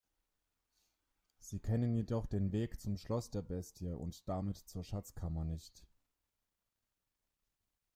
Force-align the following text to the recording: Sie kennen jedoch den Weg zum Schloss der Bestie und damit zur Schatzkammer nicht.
Sie 1.37 1.59
kennen 1.59 1.93
jedoch 1.93 2.25
den 2.25 2.51
Weg 2.51 2.81
zum 2.81 2.97
Schloss 2.97 3.29
der 3.29 3.43
Bestie 3.43 3.91
und 3.91 4.27
damit 4.27 4.57
zur 4.57 4.83
Schatzkammer 4.83 5.43
nicht. 5.45 5.85